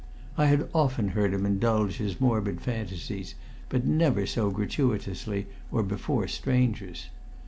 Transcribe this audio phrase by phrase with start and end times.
[0.35, 3.35] I had often heard him indulge his morbid fancies,
[3.69, 7.11] but never so gratuitously or before strangers.